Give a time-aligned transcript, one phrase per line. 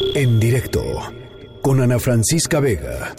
[0.00, 0.82] En directo
[1.60, 3.14] con Ana Francisca Vega.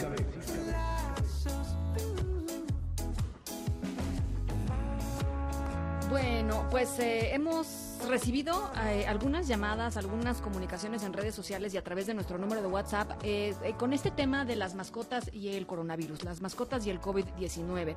[6.09, 11.83] Bueno, pues eh, hemos recibido eh, algunas llamadas, algunas comunicaciones en redes sociales y a
[11.83, 15.67] través de nuestro número de WhatsApp eh, con este tema de las mascotas y el
[15.67, 17.95] coronavirus, las mascotas y el COVID-19.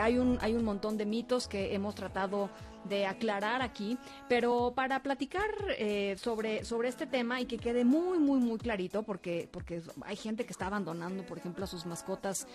[0.00, 2.50] hay, un, hay un montón de mitos que hemos tratado
[2.84, 3.98] de aclarar aquí,
[4.28, 5.50] pero para platicar
[6.16, 10.44] sobre, sobre este tema y que quede muy, muy, muy clarito, porque, porque hay gente
[10.44, 12.46] que está abandonando, por ejemplo, a sus mascotas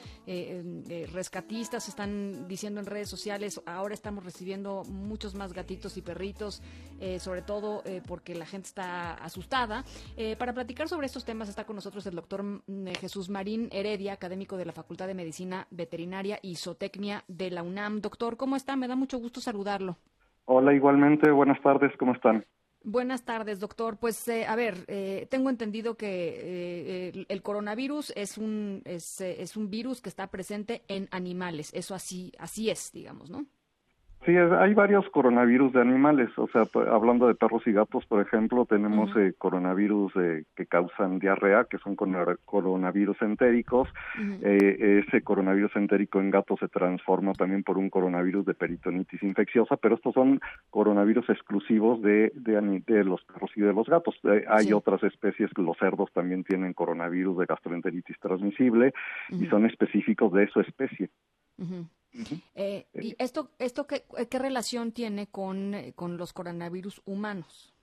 [1.11, 6.61] rescatistas, están diciendo en redes sociales, ahora estamos recibiendo muchos más gatitos y perritos
[6.99, 9.83] eh, sobre todo eh, porque la gente está asustada.
[10.15, 14.13] Eh, para platicar sobre estos temas está con nosotros el doctor mm, Jesús Marín Heredia,
[14.13, 18.01] académico de la Facultad de Medicina Veterinaria y Zootecnia de la UNAM.
[18.01, 18.75] Doctor, ¿cómo está?
[18.75, 19.97] Me da mucho gusto saludarlo.
[20.45, 21.31] Hola, igualmente.
[21.31, 21.91] Buenas tardes.
[21.97, 22.45] ¿Cómo están?
[22.83, 23.97] Buenas tardes, doctor.
[23.97, 24.85] Pues a ver,
[25.29, 31.07] tengo entendido que el coronavirus es un es, es, un virus que está presente en
[31.11, 31.73] animales.
[31.73, 33.45] Eso así así es, digamos, ¿no?
[34.25, 38.65] Sí, hay varios coronavirus de animales, o sea, hablando de perros y gatos, por ejemplo,
[38.65, 43.89] tenemos eh, coronavirus eh, que causan diarrea, que son coronavirus entéricos.
[44.41, 49.75] Eh, ese coronavirus entérico en gatos se transforma también por un coronavirus de peritonitis infecciosa,
[49.75, 54.17] pero estos son coronavirus exclusivos de, de, los perros y de los gatos.
[54.47, 58.93] hay otras especies, los cerdos también tienen coronavirus de gastroenteritis transmisible
[59.29, 61.09] y son específicos de su especie.
[62.55, 67.73] Eh, ¿Y esto, esto qué, qué relación tiene con, eh, con los coronavirus humanos?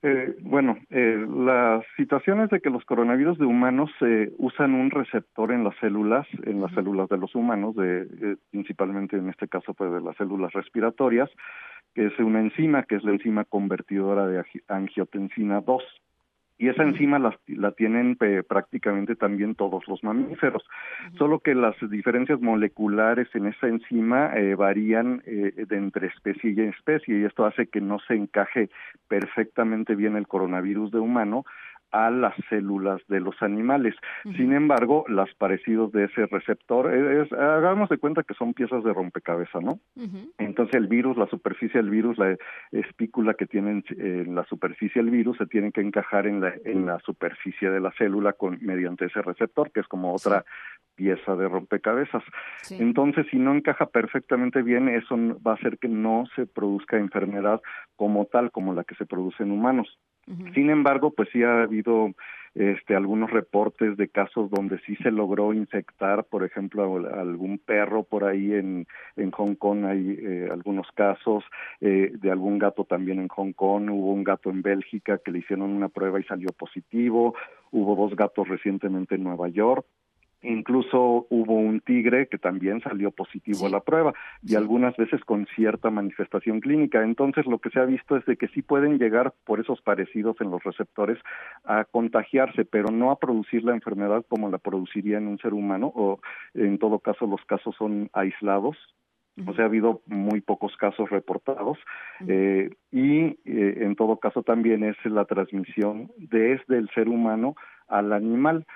[0.00, 5.50] Eh, bueno, eh, las situaciones de que los coronavirus de humanos eh, usan un receptor
[5.50, 9.90] en las células, en las células de los humanos, de, principalmente en este caso pues
[9.90, 11.28] de las células respiratorias,
[11.94, 15.82] que es una enzima, que es la enzima convertidora de angiotensina 2
[16.58, 20.64] y esa enzima la, la tienen eh, prácticamente también todos los mamíferos,
[21.16, 26.60] solo que las diferencias moleculares en esa enzima eh, varían eh, de entre especie y
[26.62, 28.70] especie y esto hace que no se encaje
[29.06, 31.44] perfectamente bien el coronavirus de humano
[31.90, 33.94] a las células de los animales.
[34.36, 38.84] Sin embargo, las parecidos de ese receptor, eh, es, hagamos de cuenta que son piezas
[38.84, 39.80] de rompecabezas, ¿no?
[40.38, 42.36] Entonces el virus, la superficie del virus, la
[42.72, 46.86] espícula que tiene en la superficie del virus se tiene que encajar en la, en
[46.86, 50.44] la superficie de la célula con, mediante ese receptor, que es como otra
[50.98, 52.24] pieza de rompecabezas.
[52.70, 55.16] Entonces, si no encaja perfectamente bien, eso
[55.46, 57.60] va a hacer que no se produzca enfermedad
[57.94, 59.96] como tal, como la que se produce en humanos.
[60.54, 62.12] Sin embargo, pues sí ha habido
[62.54, 68.24] este, algunos reportes de casos donde sí se logró infectar, por ejemplo, algún perro por
[68.24, 71.44] ahí en, en Hong Kong, hay eh, algunos casos
[71.80, 75.38] eh, de algún gato también en Hong Kong, hubo un gato en Bélgica que le
[75.38, 77.34] hicieron una prueba y salió positivo,
[77.70, 79.86] hubo dos gatos recientemente en Nueva York,
[80.42, 85.46] Incluso hubo un tigre que también salió positivo a la prueba y algunas veces con
[85.56, 87.02] cierta manifestación clínica.
[87.02, 90.36] Entonces lo que se ha visto es de que sí pueden llegar por esos parecidos
[90.40, 91.18] en los receptores
[91.64, 95.92] a contagiarse, pero no a producir la enfermedad como la produciría en un ser humano
[95.94, 96.20] o
[96.54, 98.76] en todo caso los casos son aislados.
[99.46, 101.78] O sea, ha habido muy pocos casos reportados
[102.26, 107.54] eh, y eh, en todo caso también es la transmisión desde el ser humano
[107.86, 108.66] al animal.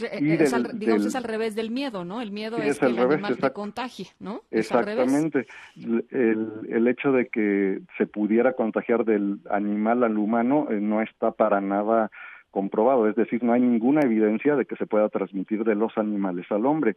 [0.00, 2.22] Eh, es digamos, es al revés del miedo, ¿no?
[2.22, 4.42] El miedo es, que el animal te contagie, ¿no?
[4.50, 5.46] Exactamente.
[5.76, 11.32] El, el, hecho de que se pudiera contagiar del animal al humano eh, no está
[11.32, 12.10] para nada
[12.50, 16.46] comprobado, es decir, no hay ninguna evidencia de que se pueda transmitir de los animales
[16.50, 16.96] al hombre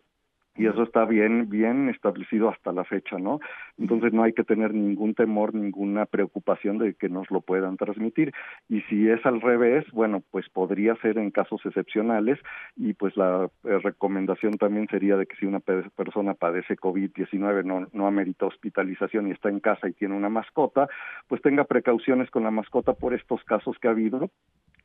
[0.56, 3.40] y eso está bien bien establecido hasta la fecha, ¿no?
[3.78, 8.34] Entonces no hay que tener ningún temor, ninguna preocupación de que nos lo puedan transmitir
[8.70, 12.40] y si es al revés, bueno, pues podría ser en casos excepcionales
[12.76, 17.88] y pues la eh, recomendación también sería de que si una persona padece COVID-19 no
[17.94, 20.88] no amerita hospitalización y está en casa y tiene una mascota,
[21.28, 24.30] pues tenga precauciones con la mascota por estos casos que ha habido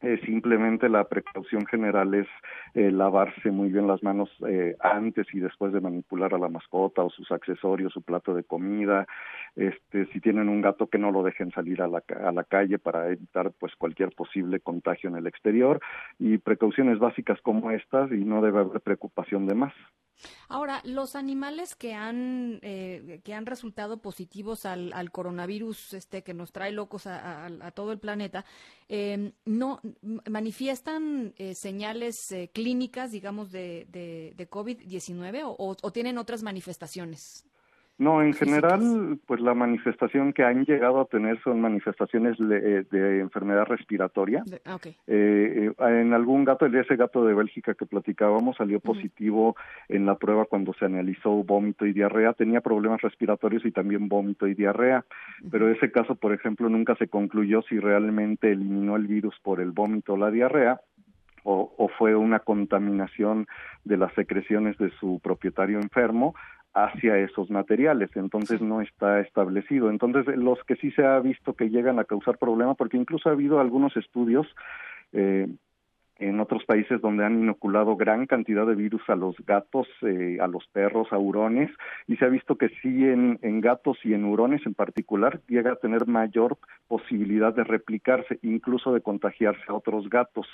[0.03, 2.27] eh, simplemente la precaución general es
[2.75, 7.03] eh, lavarse muy bien las manos eh, antes y después de manipular a la mascota
[7.03, 9.07] o sus accesorios, su plato de comida.
[9.57, 12.79] Este, si tienen un gato que no lo dejen salir a la, a la calle
[12.79, 15.81] para evitar pues cualquier posible contagio en el exterior
[16.19, 19.75] y precauciones básicas como estas y no debe haber preocupación de más.
[20.49, 26.53] Ahora, los animales que han eh, que han resultado positivos al, coronavirus, este que nos
[26.53, 28.45] trae locos a, todo el planeta,
[28.89, 29.81] eh, no
[30.29, 37.45] manifiestan eh, señales eh, clínicas, digamos, de, de, de COVID-19 o, o, tienen otras manifestaciones.
[38.01, 43.21] No, en general, pues la manifestación que han llegado a tener son manifestaciones de, eh,
[43.21, 44.43] enfermedad respiratoria.
[44.65, 49.55] Ah, eh, en algún gato, el ese gato de Bélgica que platicábamos, salió positivo
[49.91, 52.33] en la prueba cuando se analizó vómito y diarrea.
[52.33, 55.05] Tenía problemas respiratorios y también vómito y diarrea.
[55.51, 59.73] Pero ese caso, por ejemplo, nunca se concluyó si realmente eliminó el virus por el
[59.73, 60.81] vómito o la diarrea.
[61.43, 63.47] O, o, fue una contaminación
[63.85, 66.35] de las secreciones de su propietario enfermo
[66.75, 69.91] hacia esos materiales, entonces no está establecido.
[69.91, 73.33] Entonces, los que sí se ha visto que llegan a causar problemas, porque incluso ha
[73.33, 74.47] habido algunos estudios
[75.13, 75.49] eh,
[76.21, 80.47] en otros países donde han inoculado gran cantidad de virus a los gatos, eh, a
[80.47, 81.71] los perros, a hurones,
[82.07, 85.73] y se ha visto que sí en, en, gatos y en hurones en particular llega
[85.73, 86.59] a tener mayor
[86.89, 90.47] posibilidad de replicarse, incluso de contagiarse a otros gatos,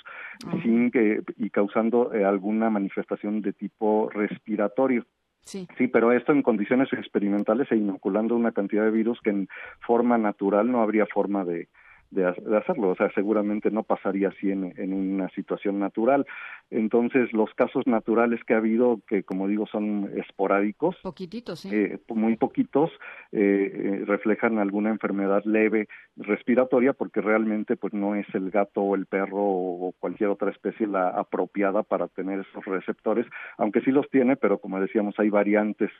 [0.63, 5.05] sin que y causando eh, alguna manifestación de tipo respiratorio.
[5.47, 5.67] Sí.
[5.77, 9.47] sí, pero esto en condiciones experimentales e inoculando una cantidad de virus que en
[9.79, 11.69] forma natural no habría forma de,
[12.11, 12.89] de, hacerlo.
[12.89, 16.25] O sea, seguramente no pasaría así en, en, una situación natural.
[16.69, 21.69] Entonces, los casos naturales que ha habido, que como digo son esporádicos, poquititos, sí.
[21.73, 22.91] eh, muy poquitos,
[23.31, 28.95] eh, eh, reflejan alguna enfermedad leve respiratoria, porque realmente pues no es el gato o
[28.95, 33.25] el perro o cualquier otra especie la apropiada para tener esos receptores,
[33.57, 35.91] aunque sí los tiene, pero como decíamos hay variantes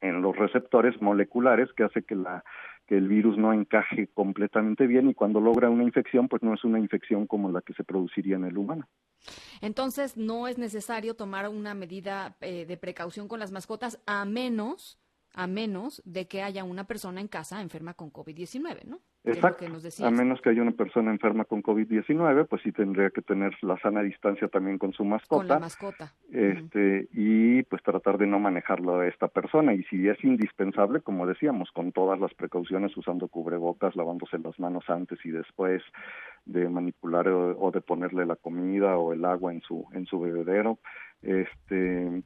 [0.00, 2.44] en los receptores moleculares que hace que la
[2.88, 6.64] que el virus no encaje completamente bien y cuando logra una infección, pues no es
[6.64, 8.88] una infección como la que se produciría en el humano.
[9.60, 14.98] Entonces, no es necesario tomar una medida eh, de precaución con las mascotas a menos
[15.34, 19.00] a menos de que haya una persona en casa enferma con COVID-19, ¿no?
[19.32, 19.64] Exacto.
[20.04, 23.78] a menos que haya una persona enferma con COVID-19, pues sí tendría que tener la
[23.78, 25.38] sana distancia también con su mascota.
[25.38, 26.12] Con la mascota.
[26.32, 29.74] Este, Y pues tratar de no manejarlo a esta persona.
[29.74, 34.84] Y si es indispensable, como decíamos, con todas las precauciones, usando cubrebocas, lavándose las manos
[34.88, 35.82] antes y después
[36.44, 40.20] de manipular o, o de ponerle la comida o el agua en su, en su
[40.20, 40.78] bebedero.
[41.22, 42.22] Este,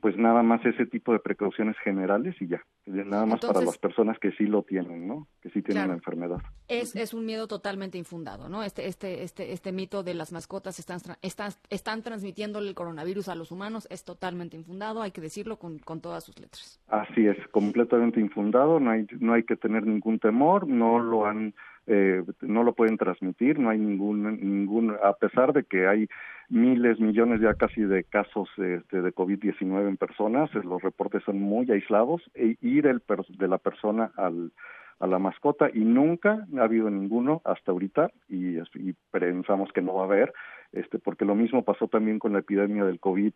[0.00, 4.18] pues nada más ese tipo de precauciones generales y ya, nada más para las personas
[4.18, 5.26] que sí lo tienen, ¿no?
[5.40, 6.38] Que sí tienen la enfermedad.
[6.68, 8.62] Es, es un miedo totalmente infundado, ¿no?
[8.62, 13.34] Este este este este mito de las mascotas están están están transmitiendo el coronavirus a
[13.34, 16.80] los humanos es totalmente infundado, hay que decirlo con, con todas sus letras.
[16.88, 21.54] Así es, completamente infundado, no hay no hay que tener ningún temor, no lo han
[21.86, 26.08] eh, no lo pueden transmitir, no hay ningún, ningún, a pesar de que hay
[26.48, 31.70] miles, millones ya casi de casos este, de COVID-19 en personas, los reportes son muy
[31.70, 33.02] aislados, e ir el
[33.38, 34.52] de la persona al,
[35.00, 39.94] a la mascota y nunca ha habido ninguno hasta ahorita y, y, pensamos que no
[39.94, 40.32] va a haber,
[40.72, 43.32] este, porque lo mismo pasó también con la epidemia del COVID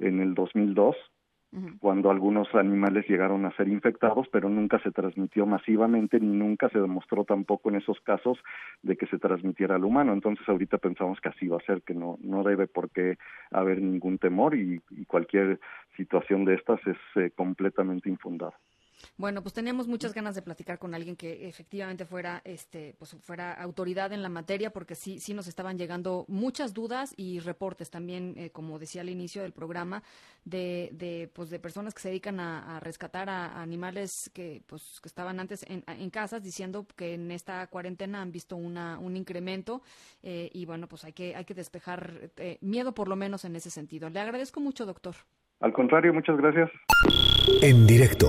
[0.00, 0.96] en el 2002,
[1.80, 6.78] cuando algunos animales llegaron a ser infectados, pero nunca se transmitió masivamente ni nunca se
[6.78, 8.38] demostró tampoco en esos casos
[8.82, 10.12] de que se transmitiera al humano.
[10.12, 13.16] Entonces ahorita pensamos que así va a ser, que no, no debe por qué
[13.50, 15.58] haber ningún temor y, cualquier
[15.96, 18.54] situación de estas es eh, completamente infundada.
[19.16, 23.52] Bueno, pues teníamos muchas ganas de platicar con alguien que efectivamente fuera, este, pues fuera
[23.54, 28.34] autoridad en la materia, porque sí, sí nos estaban llegando muchas dudas y reportes también,
[28.36, 30.02] eh, como decía al inicio del programa,
[30.44, 35.08] de, de, pues de personas que se dedican a, rescatar a, animales que, pues, que
[35.08, 39.82] estaban antes en, en, casas, diciendo que en esta cuarentena han visto una, un incremento
[40.22, 43.56] eh, y bueno, pues hay que, hay que despejar eh, miedo por lo menos en
[43.56, 44.08] ese sentido.
[44.10, 45.16] Le agradezco mucho, doctor.
[45.60, 46.70] Al contrario, muchas gracias.
[47.62, 48.28] En directo